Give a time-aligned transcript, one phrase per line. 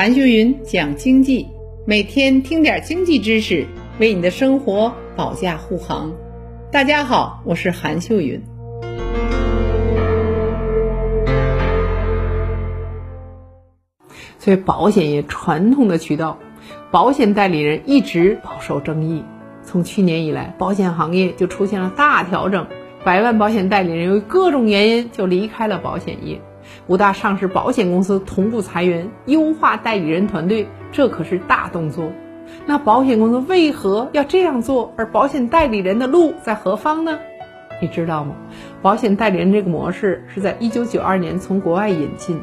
[0.00, 1.46] 韩秀云讲经济，
[1.84, 3.66] 每天听点经济知识，
[3.98, 6.10] 为你的生活保驾护航。
[6.72, 8.42] 大家好，我是韩秀云。
[14.38, 16.38] 所以保险业传统的渠道，
[16.90, 19.22] 保险代理人一直饱受争议。
[19.62, 22.66] 从去年以来，保险行业就出现了大调整，
[23.04, 26.40] 百万保险代理人由于各种原因就离开了保险业。
[26.86, 32.12] 五大上市保险公司同步裁员，优化代理人团队，这可是大动作。
[32.66, 34.92] 那保险公司为何要这样做？
[34.96, 37.18] 而保险代理人的路在何方呢？
[37.80, 38.34] 你知道吗？
[38.82, 42.40] 保险代理人这个模式是在1992年从国外引进，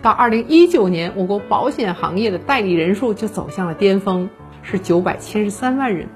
[0.00, 4.30] 到2019年，我国保险行业的代理人数就走向了巅峰，
[4.62, 6.08] 是973万人。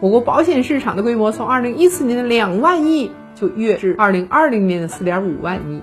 [0.00, 5.80] 我国保险市场的规模从2014年的2万亿就跃至2020年的4.5万亿。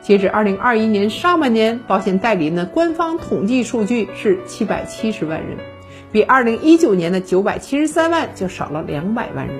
[0.00, 5.58] 截止二零二一年上半年，保险代理人的官方统计数据是七百七十万人，
[6.12, 9.56] 比二零一九年的九百七十三万就少了两百万人。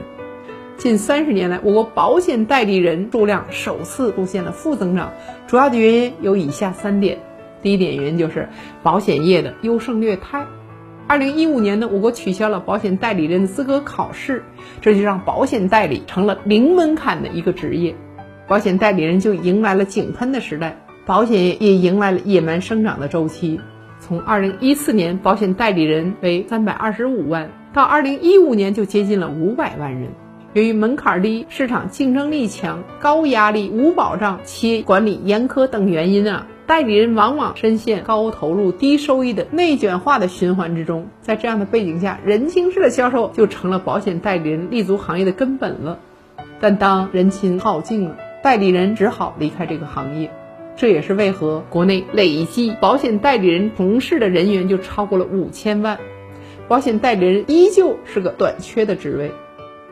[0.76, 5.12] 近三十年来，我国保险代理人数量首次出现了负增长，
[5.46, 7.18] 主要的原因有以下三点：
[7.62, 8.48] 第一点原因就是
[8.82, 10.46] 保险业的优胜劣汰。
[11.08, 14.44] 二零一五年呢，我国取消了保险代理人资格考试，
[14.80, 17.96] 这就让保险代理成了零门槛的一个职业。
[18.48, 23.60] 保险代理人就迎来了井喷的时代，保险业也迎来了野蛮生长的周期。
[24.00, 30.08] 从二零一四年保险代理人为三百二十五万，到二零一五年就接近了五百万人。
[30.54, 41.08] 由于门槛低、市场竞争力强、高压力、无保障、企业管理严苛等原因啊，代理人往往深陷高投入、低收益的内卷化的循环之中。
[41.20, 45.98] 在这样的背景下，人情式的销售就成了保险代理人立足行业的根本了。
[46.60, 50.30] 但当人情耗尽了，代理人只好离开这个行业，
[50.76, 55.98] 这也是为何国内累计保险代理人从事的人员就超过了五千万，
[56.68, 59.32] 保险代理人依旧是个短缺的职位，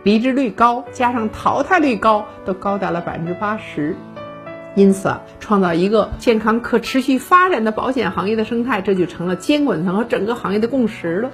[0.04, 3.96] 离职率高加上淘汰率高，都高达了百分之八十。
[4.76, 11.30] 因此啊，创造一个健康可持续发展的保险行业的生态，这就成了监管层和整个行业的共识了。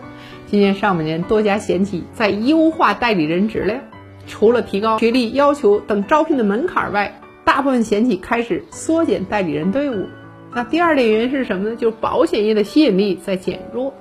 [0.47, 3.81] 今年上半年，多家险企在优化代理人质量。
[4.27, 10.07] 除了提高学历要求等招聘的门槛外，大部分险企开始缩减代理人队伍。
[10.55, 11.77] 那第二点原因是什么呢？
[11.77, 13.93] 就是保险业的吸引力在减弱。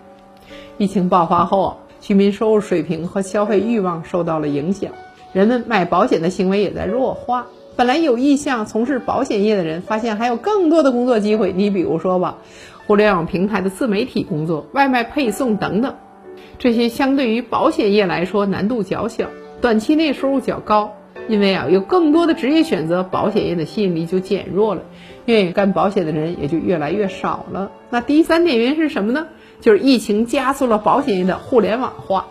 [0.77, 4.91] 疫情爆发后，居民收入水平和消费欲望受到了影响，
[5.33, 7.47] 人们买保险的行为也在弱化。
[7.77, 11.53] 本来有意向从事保险业的人，发现还有更多的工作机会。
[11.55, 12.37] 你比如说吧，
[12.85, 15.95] 互联网平台的自媒体工作、外卖配送等等，
[16.59, 19.27] 这些相对于保险业来说难度较小。
[19.61, 20.95] 短期内收入较高，
[21.27, 24.81] 因为啊有更多的职业选择，保险业的吸引力就减弱了，
[25.25, 27.71] 愿意干保险的人也就越来越少了。
[27.91, 29.27] 那第三点原因是什么呢？
[29.59, 32.25] 就是疫情加速了保险业的互联网化。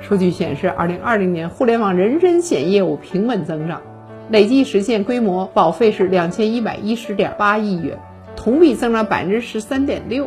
[0.00, 3.82] 数据显示，二零二零年互联网人身险业务平稳增长，
[4.30, 7.98] 累计实现规模保费是两千一百一十点八亿元，
[8.34, 10.26] 同比增长百分之十三点六。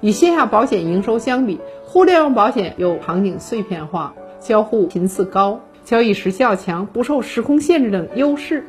[0.00, 4.14] 与线下保险营收相比，互联网保险有场景碎片化。
[4.40, 8.64] 交互频次高、交易时效强、不受时空限制等优势。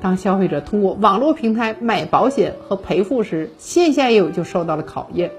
[0.00, 5.32] 当消费者通过网络平台买保险和赔付时，线下业务就受到了考验。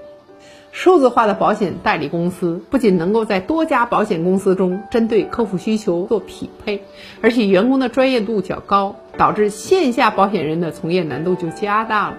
[0.72, 6.82] 数字化的保险代理公司不仅能够在多家保险公司中针对客户需求做匹配，
[7.20, 12.16] 而且员工的专业度较高，导致线下保险人的从业难度就加大了。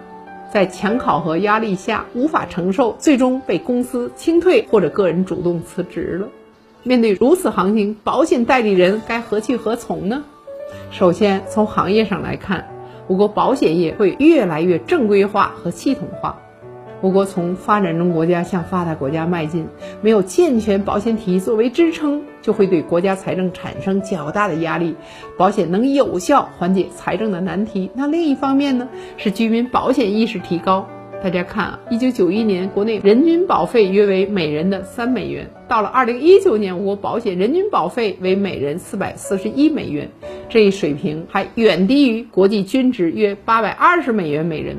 [0.52, 6.28] 在强考核压力下无法承受，最终被公司清退或者个人主动辞职了。
[6.84, 10.24] 面对如此行情，保险代理人该何去何从呢？
[10.90, 12.68] 首先，从行业上来看，
[13.08, 16.40] 我国保险业会越来越正规化和系统化。
[17.02, 19.68] 我国从发展中国家向发达国家迈进，
[20.02, 24.96] 没有健全保险体系作为支撑，就会对国家财政产生较大的压力。
[25.38, 27.90] 保险能有效缓解财政的难题。
[27.96, 28.88] 那另一方面呢，
[29.18, 30.88] 是居民保险意识提高。
[31.24, 40.10] 大家看啊，一九九一年国内人均保费约为每人的三美元，到了二零一九年，我国保险人均保费为每人四百四十一美元，
[40.50, 44.78] 这一水平还远低于国际均值约八百二十美元每人。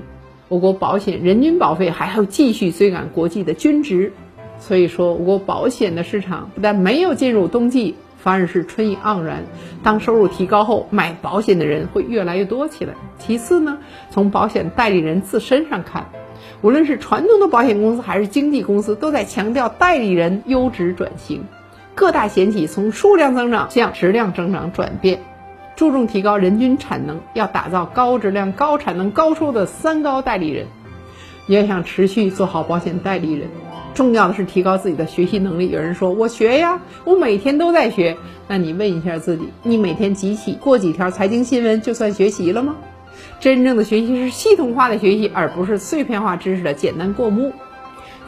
[0.48, 4.12] 我国保险人均保费还要继续追赶国际的均值，
[4.58, 9.44] 所以说，我国保险的市场不但没有进入冬季，反而是春意盎然。
[9.84, 12.94] 当收入提高后，买保险的人会越来越多起来。
[13.16, 13.78] 其次呢，
[14.10, 16.04] 从保险代理人自身上看。
[16.62, 21.44] 无论是传统的保险公司还是经纪公司，都在强调代理人优质转型。
[21.94, 25.20] 各大险企从数量增长向质量增长转变，
[25.74, 30.68] 注重提高人均产能，要打造高质量、高产能、高收的三高代理人。
[31.48, 33.48] 要想持续做好保险代理人，
[33.92, 35.68] 重要的是提高自己的学习能力。
[35.68, 38.16] 有人说我学呀，我每天都在学。
[38.46, 42.76] 那你问一下自己，你每天集起过几条财经新闻就算学习了吗？
[43.42, 47.52] 真正的学习是系统化的学习，而不是碎片化知识的简单过目。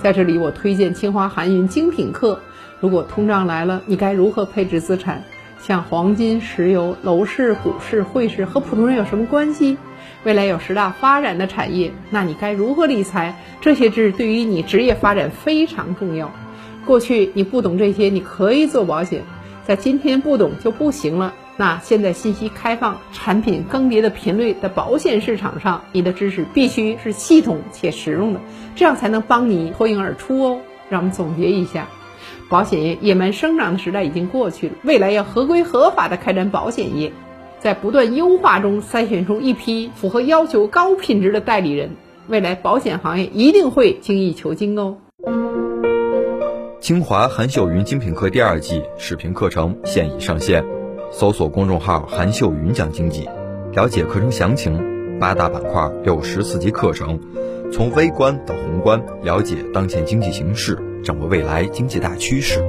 [0.03, 2.41] 在这里，我推荐清华韩云精品课。
[2.81, 5.23] 如果通胀来了，你该如何配置资产？
[5.61, 9.79] 像黄金、石油、楼市、股市、汇市和普通人有什么关系？
[10.25, 13.41] 未来有十大发展的产业，那你该如何理财？
[13.61, 16.33] 这些知识对于你职业发展非常重要。
[16.85, 19.21] 过去你不懂这些，你可以做保险；
[19.65, 21.33] 在今天不懂就不行了。
[21.57, 28.41] 那现在信息开放、产品更迭的频率的保险市场上，你的知识必须是系统且实用的，
[28.75, 30.61] 这样才能帮你脱颖而出哦。
[30.89, 31.89] 让我们总结一下。
[32.49, 37.13] 保险业野蛮生长的时代已经过去了，未来要合规合法的开展保险业，
[37.59, 41.91] 在不断优化中筛选出一批符合要求、高品质的代理人，
[42.29, 44.99] 未来保险行业一定会精益求精哦。
[46.81, 50.63] 清华韩秀云精品课第二季视频课程现已上线，
[51.11, 53.29] 搜索公众号“韩秀云讲经济”，
[53.75, 55.19] 了解课程详情。
[55.21, 57.19] 八大板块，六十四节课程，
[57.73, 60.77] 从微观到宏观，了解当前经济形势。
[61.05, 62.61] 掌握未来经济大趋势。